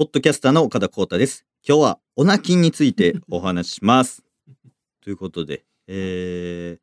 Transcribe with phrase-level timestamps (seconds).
[0.00, 1.44] ポッドキャスターの岡田光太です。
[1.62, 4.24] 今日はオナキンについて お話しします。
[5.02, 6.78] ということで、え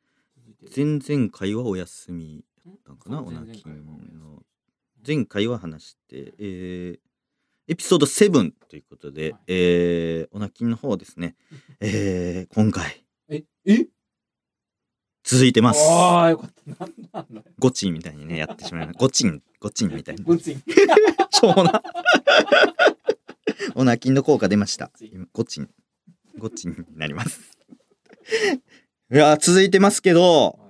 [0.67, 4.45] ー、前々回はお休みだったのかな、オナキンの。
[5.03, 11.35] 前回は話して、えー、エピソード7ということで、はいえー、オナキンの方ですね、
[11.81, 13.87] えー、今回え、え？
[15.23, 15.81] 続いてます。
[15.89, 16.85] ああ、よかった。
[16.85, 17.43] なんなん。
[17.57, 18.99] ゴチンみたいにね、やってしまいました。
[19.03, 20.23] ゴチン、ゴチンみたいな。
[20.23, 20.59] ブツイン。
[21.31, 21.83] しょうもな。
[23.79, 24.91] オナキンの効果出ました。
[24.99, 25.69] 今ゴチン。
[26.39, 27.39] ゴチンになります。
[29.13, 30.67] いやー、続いてますけど、はい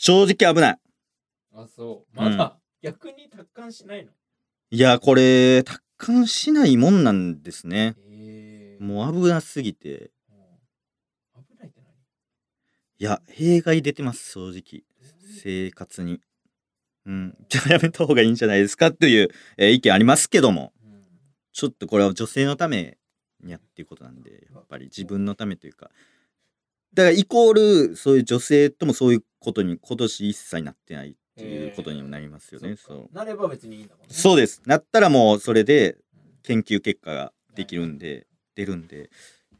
[0.00, 0.78] 正直危ない。
[1.54, 2.16] あ、そう。
[2.16, 4.12] まだ、逆に達観しないの？
[4.70, 7.96] いやー、これ、達観しないもんなんですね。
[8.06, 10.12] ええもう危なすぎて。
[10.30, 10.34] う
[11.40, 11.86] ん危ないって何？
[12.98, 14.84] いや、弊害出てます、正直。
[15.42, 16.20] 生活に。
[17.06, 17.36] うん。
[17.48, 20.77] じゃあやめた方がいいんじゃないですかという、えー意見ありますけども、うん
[21.58, 22.98] ちょっとこれは女性のため
[23.42, 25.90] にやっていうことなんで、やっぱり自分のためというか、
[26.94, 32.76] だからイコール、そういう女性ともそういうことに今年一切なってないっていうことにもなりますよね。
[32.76, 34.14] そうなれば別にいいんだもんね。
[34.14, 34.62] そうです。
[34.66, 35.98] なったらもうそれでうん
[36.44, 39.10] 研究結果ができるんで、出るんで、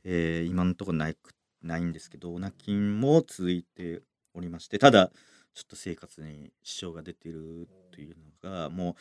[0.04, 4.02] えー今のところないくないんですけど、オナキンも続いて
[4.34, 5.10] おりまして、ただ、
[5.52, 8.94] ちょっと生活に支障が出てるというのが、もう、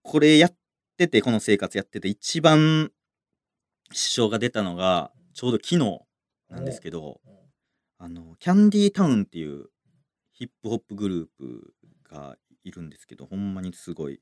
[0.00, 0.56] これやっ
[0.96, 2.90] てて、この生活やってて、一番
[3.92, 6.00] 支障が出たのが、ちょうど昨日
[6.48, 7.36] なんですけど、うん
[7.98, 9.66] あの、キャンディータウンっていう
[10.32, 11.74] ヒップホップグループ
[12.10, 14.20] がいるんですけど、ほんまにすごい、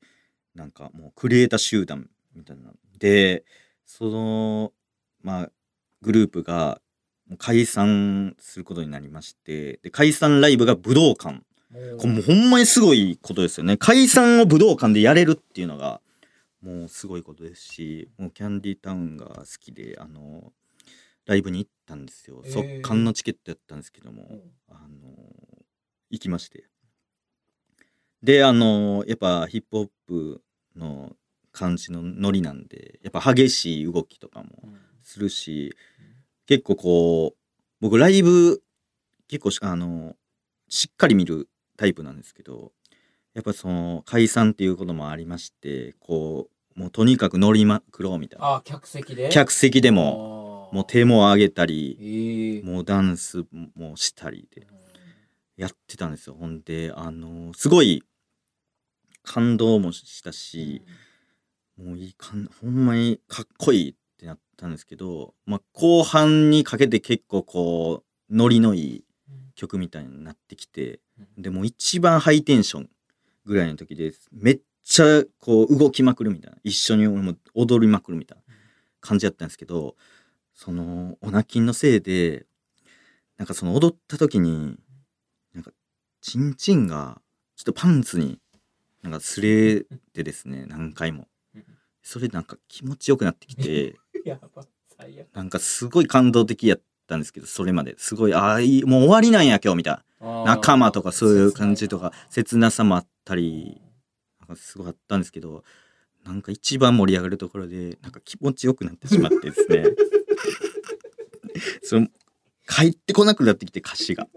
[0.53, 2.71] なんかもうクリエイター集団みたいな。
[2.97, 3.43] で、
[3.85, 4.71] その、
[5.21, 5.51] まあ、
[6.01, 6.79] グループが
[7.37, 11.41] 解散することになりまして、で、解散ライブが武道館。
[11.97, 13.75] これもうほんまにすごいことですよね。
[13.75, 15.99] 解散を武道館でやれるっていうのが、
[16.65, 20.51] もうすごいことですし、もうキャンディータウンが好きで、あの、
[21.27, 22.41] ライブに行ったんですよ。
[22.43, 25.07] えー速乾のチケットやったんですけども、うんあの
[26.09, 26.65] 行きまして。
[28.23, 30.41] で、あのやっぱヒップホップ
[30.75, 31.15] の
[31.51, 35.75] 感じのノリなんで、やっぱ激しい動きとかもうんするし、
[36.47, 37.37] 結構こう、
[37.79, 38.63] 僕ライブ
[39.27, 40.15] 結構しあの
[40.67, 41.47] しっかり見る
[41.77, 42.71] タイプなんですけど、
[43.35, 48.55] やっぱその解散っていうこともありまして、こう、もうとにかく乗りまくろうみたいな。
[48.55, 49.29] あ、客席で？
[49.29, 54.67] 客席でも、ももう手も上げたり、ええもうダンスもしたりでうん。
[55.57, 56.35] やってたんですよ。
[56.37, 58.03] ほんで、あのすごい
[59.23, 60.83] 感動もしたし、
[61.77, 69.03] もういいかん、ほんまにかっこいいってなったんですけど、まあ、後半にかけて結構こう、ノリのいい
[69.55, 70.99] 曲みたいになってきて、
[71.37, 71.41] うん。
[71.41, 72.89] でもう一番ハイテンション
[73.45, 78.43] ぐらいの時で、めっちゃこう動きまくるみたいな、一緒に俺も踊りまくるみたいな
[79.01, 79.95] 感じだったんですけど、
[80.53, 82.45] その、オナキンのせいで、
[83.37, 84.77] なんかその踊った時に、
[85.53, 85.71] なんか、
[86.21, 87.19] チンチンが、
[87.55, 88.39] ちょっとパンツに、
[89.01, 91.27] なんかすれてですね、何回も。
[91.55, 91.65] うん
[92.07, 93.95] それでなんか気持ちよくなってきて。
[95.33, 97.95] なんかすごい感動的やったんですけど、それまで。
[97.97, 100.43] すごい、ああ、もう終わりなんや、今日、みたいな。
[100.45, 103.81] 仲間とかそういう感じとか、切なさもあったり、
[104.47, 105.63] なんかすごいあったんですけど、
[106.23, 109.85] なんか一番盛り上がるところで、なんか気持ちよくなってしまってですね。
[111.83, 112.07] その、
[112.67, 114.27] 帰ってこなくなってきて、歌詞が。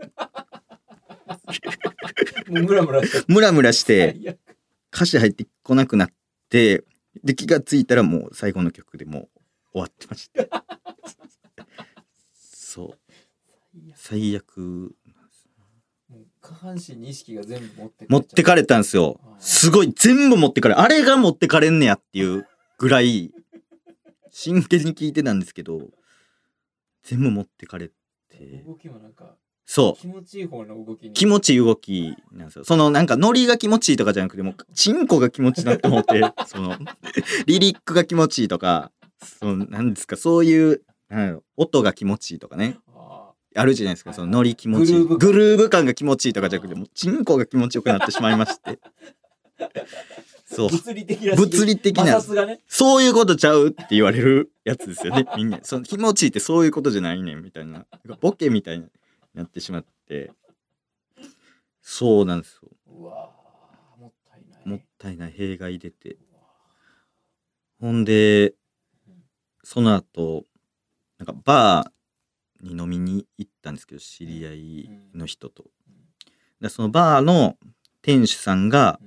[2.49, 4.39] もうムラムラしてムラムラして、
[4.93, 6.09] 歌詞入ってこなくなっ
[6.49, 6.85] て、
[7.23, 9.29] で、気がついたらもう最後の曲でもう
[9.73, 10.65] 終わってました。
[12.33, 12.99] そう。
[13.95, 14.95] 最悪。
[16.41, 22.47] 下半身に意識が全部持って持ってかれれたんですよすごい、全部持ってかれ、あれが持ってかれんねやっていう
[22.79, 23.33] ぐらい、
[24.31, 25.89] 真剣に聞いてたんですけど、
[27.03, 27.89] 全部持ってかれ
[28.29, 29.37] て、動きもなんか
[29.69, 30.01] そう。
[30.01, 32.65] 気持ちいい方の動きに気持ちいい動きなんですよ。
[32.65, 36.79] そのなんかノリが気持ちいいとかじゃなくて、もうチンコが気持ちいいなって思って、 その
[37.45, 38.91] リリックが気持ちいいとか、
[39.23, 42.79] そのなんですか、そういう、なん音が気持ちいいとかね。
[43.57, 45.05] ああるじゃないですか、そのノリ気持ちいい。
[45.05, 48.79] グルーヴ感が気持ちいいとかじゃなくて、もうチンコが気持ちよくなってしまいまして。
[50.47, 50.71] そうー。
[50.71, 52.05] 物理的な物理的な
[52.47, 55.61] ねそういうことちゃうって言われるやつですよね、みんな。
[55.63, 57.87] その気持ちいいってそういうことじゃないねんみたいな。
[58.21, 58.87] ボケみたいに
[59.35, 60.33] なってしまって。
[61.83, 62.69] そうなんですよ。
[62.87, 66.17] うわーもったいないもったいない弊害出て。
[67.81, 68.55] ほんで、
[69.63, 70.45] その後、
[71.19, 71.98] なんかバー
[72.61, 75.65] に飲みに行ったんですけど、知り合いの人と。
[76.61, 77.57] でそのバーの
[78.03, 79.01] 店主さんが、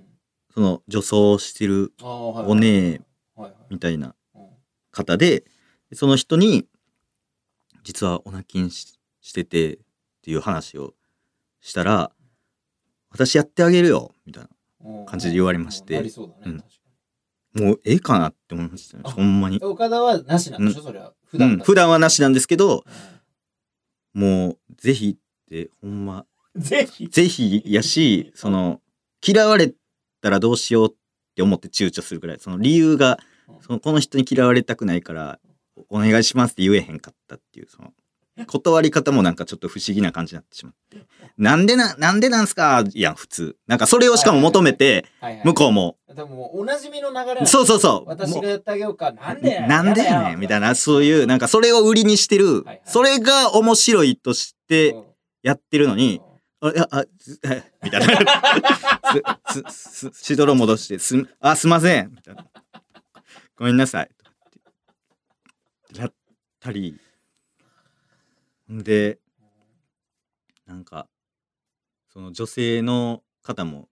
[0.53, 3.01] その女装してるお姉
[3.69, 4.42] みたいなうん。
[4.92, 5.45] 方で
[5.94, 6.68] その人に
[7.83, 9.80] 実はオナキンししててっ
[10.24, 10.94] ていう話を
[11.62, 12.12] したら
[13.12, 14.48] 私やってあげるよみたい
[14.83, 15.06] うん。
[15.06, 16.03] 感じで言われまして。
[17.53, 19.57] もうええかなって思いましたねあほんまに。
[19.57, 21.13] に岡田はなしなんでしょ、それは。
[21.25, 22.83] 普うん、普段はなしなんですけどう
[24.13, 26.25] もうぜひってほんまん
[26.61, 27.07] ぜひ。
[27.07, 28.81] ぜひやしその
[29.25, 29.73] 嫌われ
[30.21, 30.95] たらどうしようっ
[31.35, 33.61] て思って躊躇するぐらいその理由がうん。
[33.61, 35.39] そのこの人に嫌われたくないから
[35.89, 37.93] お願いしますって言えへんかったっていうその
[38.47, 41.05] 断り方もなんかちょっと不思議な感じになってしまって。
[41.37, 42.83] なんでななんでなんすか？
[42.93, 43.57] いや普通。
[43.67, 45.05] なんかそれをしかも求めて
[45.43, 48.01] 向こうもでもおなじみの流れそうそうそう。
[48.01, 49.11] も私がやってあげようか。
[49.11, 49.57] なんで？
[49.57, 50.39] うなんでやねん。
[50.39, 52.63] みたいななそういうなんかそれを売りにしてる。
[52.63, 54.97] はいそれが面白いとしてう。
[54.99, 55.03] ん
[55.43, 56.21] やってるのに
[56.59, 59.39] あ、いや、あ、ずえみたいな。
[59.67, 62.11] す、す、す、しどろ戻して、す、あ、すいません。
[62.11, 62.45] みたいな。
[63.55, 64.11] ごめんなさい。
[65.95, 66.13] やっ
[66.59, 66.99] たり。
[68.71, 69.17] んで、
[70.67, 71.07] なんか、
[72.13, 73.89] その女性の方も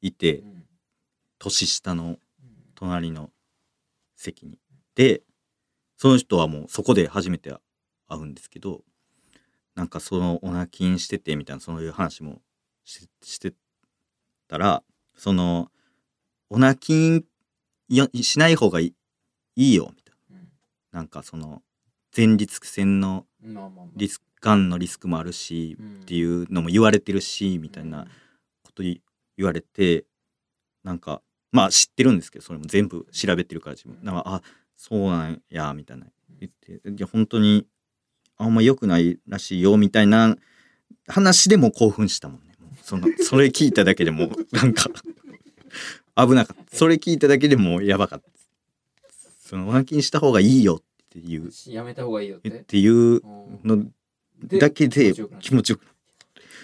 [0.00, 0.67] いてう、ん
[1.38, 2.18] 年下のうん
[2.74, 3.30] 隣の
[4.14, 4.58] 席に。
[4.94, 5.22] で、
[5.96, 7.50] その人はもうそこで初めて
[8.08, 8.82] 会うんですけど、
[9.74, 12.40] なんかそのオナキンしててみたいなそういう話も
[12.84, 13.52] しして
[14.48, 14.82] たら、
[15.16, 15.70] その
[16.50, 17.24] オナキン
[17.88, 18.94] やしない方がい
[19.56, 20.40] いよみたいな。
[20.92, 21.62] なんかその
[22.16, 23.26] 前立腺の
[23.96, 28.06] リスがんのリスクもあるし、うんっていうのも言われてるしみたいな
[28.62, 29.02] ことい
[29.36, 30.04] 言われて
[30.84, 33.98] なんかまあ知ってるんですけどそれも全部調べてるから自分。
[34.02, 34.42] なんかあ
[34.76, 36.06] そうなんやみたいな
[36.40, 36.88] 言って。
[36.90, 37.66] いや本当に
[38.36, 40.36] あんま良くないらしいよみたいな
[41.08, 42.54] 話でも興奮したもんね。
[42.82, 44.84] その それ聞いただけでもうなんか
[46.16, 46.76] 危なかった。
[46.76, 48.28] それ聞いただけでもうやばかった
[49.40, 51.50] そのワンキンした方がいいよっていう。
[51.66, 52.48] やめた方がいいよって。
[52.50, 53.20] っていううん。
[53.64, 53.84] の
[54.44, 55.86] でだけで気持ちよく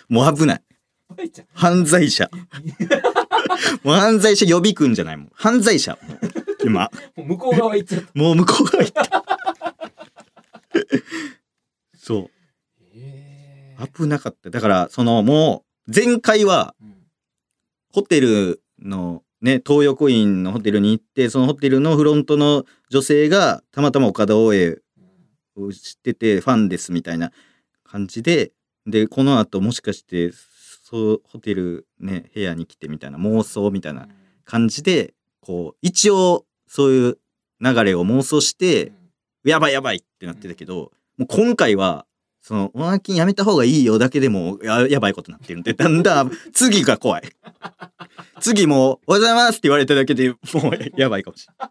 [0.09, 0.63] もう危ない。
[1.55, 2.31] 犯罪者
[3.83, 5.31] もう犯罪者予備軍じゃないもん。
[5.35, 5.99] 犯罪者。
[6.65, 6.91] 今。
[7.17, 8.11] もう向こう側行っちゃった。
[8.15, 9.25] もう向こう側行った。
[11.97, 12.31] そう。
[12.95, 14.51] え危なかった。
[14.51, 16.95] だからそのもう前回はうん。
[17.95, 24.79] ホテルのね東横インのホテルに行ってそのホテルのフロントの女性がたまたま岡田大江
[25.57, 27.31] を知っててファンですみたいな
[27.85, 28.51] 感じで
[28.85, 30.33] でこの後もしかして
[30.85, 34.07] そうホテルね部屋に来てみたいな妄想みたいな
[34.45, 37.19] 感じでこう一応そういう
[37.59, 38.93] 流れを妄想して
[39.45, 42.07] やばいやばいってなってたけど、もう今回は
[42.43, 47.23] そのオナキンやめた方がいいよだけでもややばいことになってるんで だんだん次が怖い。
[48.41, 50.37] 次もう「おはようございます」って言われただけでも
[50.71, 51.71] うやばいかもしれない。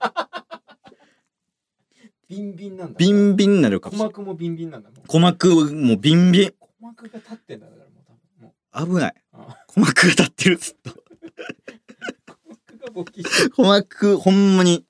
[2.30, 6.42] ビンビンなんだビンビンになるかも鼓膜もビンビンなんだ鼓膜もビンビン。
[6.46, 7.68] 鼓膜が立ってんだ
[8.74, 9.14] 危ない。
[9.34, 9.58] あ。
[9.68, 11.04] 鼓膜が立ってるずっと。
[13.56, 14.86] 鼓膜ほんまに。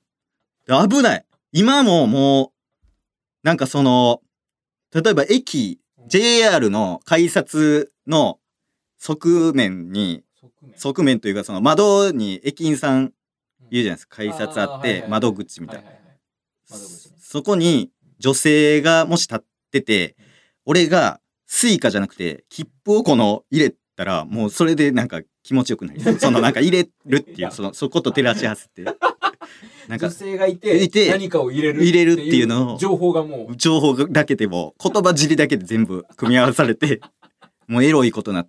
[0.66, 1.26] 危ない。
[1.52, 2.50] 今ももう
[3.42, 4.20] なんかその
[4.92, 8.38] 例えば駅 JR の改札の
[8.98, 10.24] 側面に
[10.76, 11.20] 側面。
[11.20, 13.12] というかその窓に駅員さん
[13.70, 14.16] いるじゃないですか。
[14.16, 15.90] 改札あって窓口みたいな。
[17.18, 20.16] そこに女性がもし立ってて
[20.64, 28.84] 俺がスイカじゃなくて切符をこの入れたらもうそれでなんか気持ちよくなりそうそのなんか入れるっていうそのそこと照らし合わせて。
[29.88, 37.02] なんか女性がいていて何かを入れる入れるっていうのを情報がもう情報だけでも言葉尻だけで全部組み合わされて
[37.68, 38.46] もうエロいことな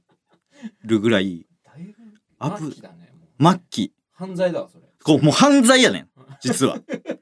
[0.86, 1.96] るぐらいだいぶ
[2.40, 3.54] ア末期だねもう。
[3.54, 3.94] 末期。
[4.14, 4.86] 犯罪だわそれ。
[5.04, 6.10] こうもう犯罪やねん
[6.42, 6.80] 実は。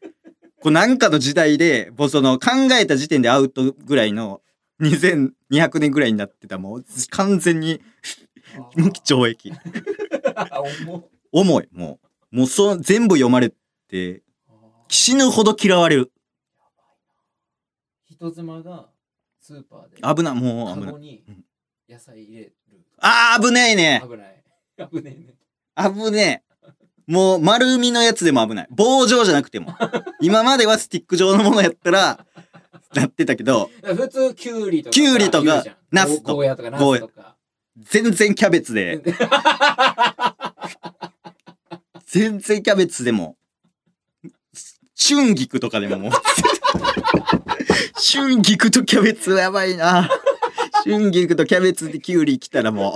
[0.62, 4.42] こうなんかの時代でもうその考えた時点でアウトぐらいの
[4.84, 7.82] 2200年ぐらいになってたもう完全に
[8.76, 9.54] 無期懲役。
[10.36, 10.62] あ
[11.32, 11.68] 重い。
[11.72, 12.00] も
[12.32, 12.36] う。
[12.36, 13.54] もうそ全部読まれ
[13.88, 14.24] て
[14.88, 16.12] 死ぬほど嫌われる。
[18.06, 18.90] 人妻が
[19.40, 20.36] スーパーで危ない。
[20.36, 21.24] もう危ない。
[21.90, 22.56] 野菜入れる。
[23.00, 24.02] あー危ないね。
[24.04, 24.44] 危ない。
[24.90, 25.36] 危ないね。
[25.76, 26.54] 危ねえ。
[27.06, 28.68] もう丸みのやつでも危ない。
[28.72, 29.76] 棒状じゃなくても。
[30.22, 32.26] 今まではスティック状のものやったら
[32.94, 37.36] なってたけど普通キュウリとかキュウリとかナスとかゴーヤとかナスとか。
[37.78, 39.02] 全然キャベツで。
[42.06, 43.36] 全然キャベツでも。
[44.96, 46.12] 春菊とかでももう。
[47.96, 50.08] 春菊とキャベツやばいな。
[50.84, 52.94] 春菊とキャベツでキュウリ来たらも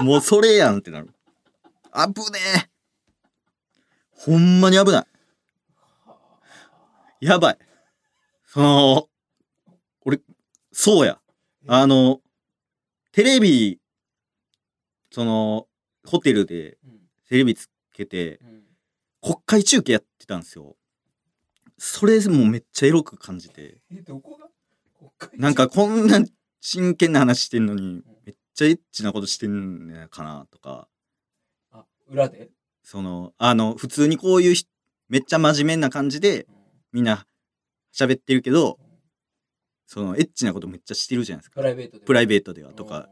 [0.00, 0.04] う。
[0.04, 1.08] もうそれやんってなる。
[1.94, 2.68] 危ねえ。
[4.10, 5.06] ほんまに危な
[7.20, 7.26] い。
[7.26, 7.58] やばい。
[8.52, 9.08] その、
[10.00, 10.18] 俺、
[10.72, 11.20] そうや。
[11.68, 12.20] あの、
[13.12, 13.78] テレビ、
[15.12, 15.68] その、
[16.04, 17.00] ホテルでうん。
[17.28, 18.62] テレビつけて、うん。
[19.22, 20.74] 国会中継やってたんですよ。
[21.78, 23.78] それもめっちゃエロく感じて。
[23.92, 24.48] えどこが？
[24.98, 26.20] 国会なんかこんな
[26.60, 30.88] 真剣な話してんのに、めっちゃエッチなことしてんねかなとか、
[31.70, 32.50] あ裏で、
[32.82, 34.66] その、あの、普通にこういうひ
[35.08, 36.54] めっちゃ真面目な感じでうん。
[36.94, 37.24] みんな
[37.92, 38.78] 喋ってるけど、
[39.86, 41.56] そのエッチなことめっちゃしてるじゃないですか。
[41.60, 43.08] プライベートでプライベベートではとか。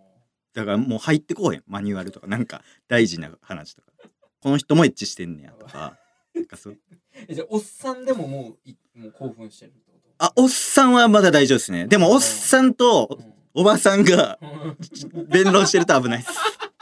[0.54, 1.62] だからもう入ってこうへん。
[1.66, 3.92] マニュアルとか、なんか大事な話とか。
[4.40, 5.99] この人もエッチしてんねやとか。
[6.35, 6.78] なんかそう
[7.28, 10.25] えじゃあおっさんでももういもう興奮してるってこと？
[10.25, 11.87] あ、おっさんはまだ大丈夫ですね。
[11.87, 13.18] でもおっさんと
[13.54, 14.47] おばさんがう
[15.23, 16.30] ん弁論してると危ないです。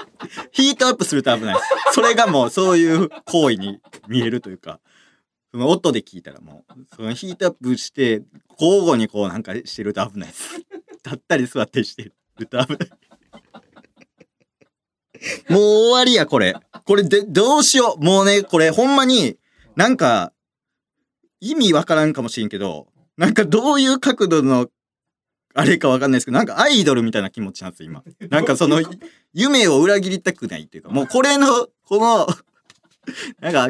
[0.52, 1.94] ヒートアップすると危ないです。
[1.94, 4.80] それがもうそういう行為に見えるというか、
[5.64, 8.22] 音で聞いたらもう、そのヒートアップして、
[8.58, 10.56] 交互にこうなんかしてると危ないです。
[11.04, 12.12] 立ったり座ったりしてる
[12.46, 12.90] と危ない。
[15.48, 16.56] もう終わりや、これ。
[16.84, 18.04] これで、どうしよう。
[18.04, 19.36] もうね、これほんまに、
[19.74, 20.32] なんか、
[21.40, 24.68] 意味わからんかもしれんけど、なんかどういう角度の、
[25.54, 28.04] あれかわかんないですけど、なんかアイドルみたいな気持ちなんですよ、今。
[28.28, 28.82] なんかその
[29.32, 32.26] 夢を裏切りたくないっていうか、もうこれの、この、
[33.40, 33.68] なんか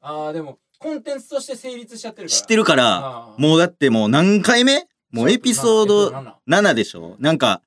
[0.00, 2.40] ああでもコンテンツとして成立しちゃってるから。
[2.40, 4.86] 知ってるから、もうだってもう何回目？
[5.10, 7.16] もうエピソード7 7でしょ？
[7.18, 7.62] なんか、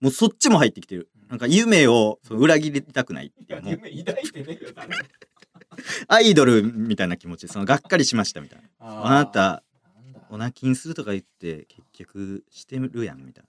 [0.00, 1.08] もうそっちも入ってきてる。
[1.28, 3.62] なんか夢を裏切りたくないっていう。
[3.64, 4.70] 夢抱いてねえよ
[6.08, 8.68] アイドルみたいな気持ちで、そのがっかりしましたみたいな。
[8.80, 9.62] あなた、
[9.94, 10.20] なんだ。
[10.30, 13.44] お泣きにするとか言って、結局してるやんみたい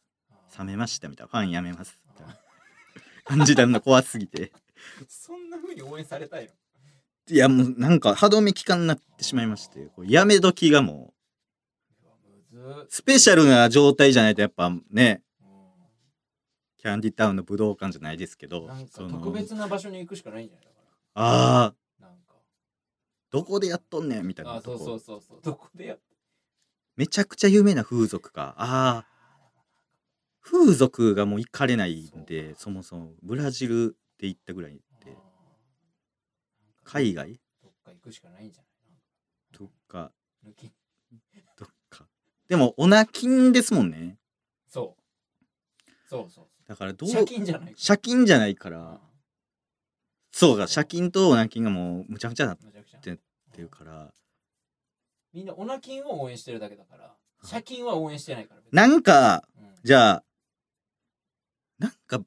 [0.58, 0.64] な。
[0.64, 1.30] 冷めましたみたいな。
[1.32, 2.38] ファンやめますみたいな。
[3.26, 4.52] 感じだんの怖すぎて。
[5.10, 6.52] そんな風に応援されたいの？
[7.28, 11.14] いやもうなんか歯止め期間になってしまいまして、やめ時がも
[12.54, 15.44] うスペシャルな状態じゃないとやっぱね、う
[16.78, 20.68] キャンディタウンの武道館じゃないですけど特別な場所に行くしかないんじゃない
[21.16, 22.36] ああ、らなんか。
[23.32, 25.40] どこでやっとんねんみたいなあそうそうそうそう。
[25.42, 26.00] どこでやっ
[26.98, 28.56] めちゃくちゃ有名な風俗か。
[28.58, 29.06] ああ、
[30.42, 34.80] 風俗がもう行かれないんで、そもそもブラジルで行ったぐらいで、
[36.86, 37.40] 海外？
[37.62, 38.72] どっか行くしかないんじゃない？
[39.52, 40.12] とか、
[40.46, 40.72] 抜き。
[41.58, 42.08] どっか。
[42.48, 44.18] でも、オナキンですもんね。
[44.70, 45.92] そう。
[46.08, 49.00] そうそうだからどう、借金じゃない借金じゃないから、あ
[50.32, 53.00] そうか、借金とオナキンがもうむちゃくちゃなっめちゃくちゃ。
[53.00, 53.18] て
[53.52, 54.14] てるから、
[55.34, 57.16] みんなオナキンを応援してるだけだから
[57.50, 59.76] 借金は応援してないからなんか、うん。
[59.84, 60.24] じゃあ、
[61.80, 62.22] なんか、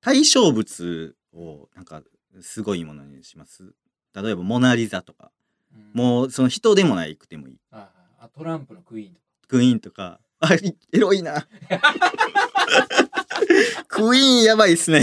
[0.00, 2.02] 対象物を、なんか、
[2.40, 3.74] すごいものにします？
[4.14, 5.30] 例えば、モナリザとか。
[5.74, 7.58] うんもう、その人でもないくてもいい。
[7.70, 7.90] はいはい
[8.20, 10.20] あトランプのクイーンとかクイーンとか。
[10.40, 11.44] あ、いエロいな。
[13.88, 15.02] クイーンやばいっすね。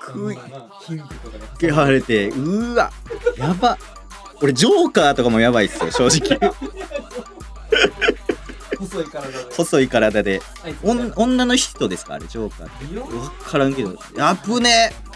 [0.00, 0.50] クイーン。
[0.50, 2.90] まあキングとかでけはれて、うーわ、
[3.36, 3.78] やば。
[4.40, 6.38] 俺、ジョーカーとかもやばいっすよ、正直。
[8.78, 10.40] 細い体で細い体で。
[10.82, 12.84] 女の人ですかあれ、ジョーカーって。
[12.92, 13.94] いやわからんけど。
[14.44, 15.07] 危ねえ。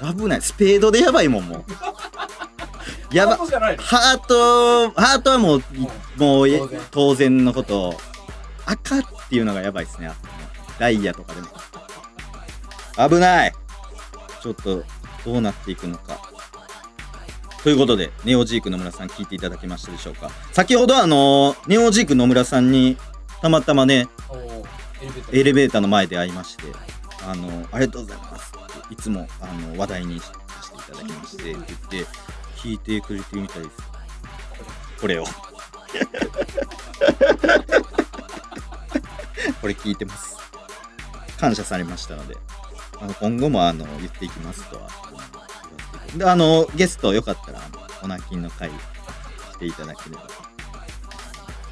[0.00, 0.42] 危ない。
[0.42, 3.14] スペードでやばいもん、もう。
[3.14, 3.36] やば。
[3.36, 5.62] ハート、ハートはもう、
[6.16, 6.60] もうえ
[6.90, 7.94] 当然のこと。
[8.66, 10.10] 赤っていうのがやばいっすね。
[10.78, 11.48] ダイヤとかでも。
[13.08, 13.52] 危ない
[14.42, 14.84] ちょっと、
[15.24, 16.20] どうなっていくのか。
[17.62, 20.30] ということで、ネオジーク野村さん聞いていただけましたでしょうか。
[20.52, 22.96] 先ほどあのネオジーク野村さんに、
[23.40, 24.08] たまたまね、
[25.32, 26.64] エレベーターの前で会いまして、
[27.26, 28.52] あの、ありがとうございます
[28.90, 32.04] いつもあの話題にさせていただきまして、って言って、
[32.56, 33.76] 聞いてくれてるみたいです。
[35.00, 35.24] これを。
[39.60, 40.36] これ聞いてます。
[41.38, 42.36] 感謝されましたので、
[43.00, 44.88] あの今後もあの言っていきますとは
[46.16, 50.22] であのゲストよかったらあのオナキンの会していただければ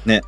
[0.05, 0.21] ね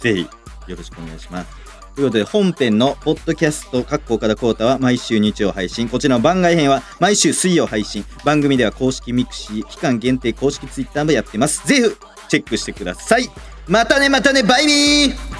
[0.00, 0.28] ぜひ
[0.70, 1.63] よろしくお願いします
[1.94, 8.04] ということで本編のポッドキャスト「かっこ岡田浩太」は毎週日曜配信こちらの番外編は毎週水曜配信。
[8.24, 11.64] 番組では公式ミクシー期間限定公式ツイッターもやってます。
[11.68, 11.82] ぜひ
[12.28, 13.30] チェックしてください。
[13.68, 15.33] またねまたねバイビー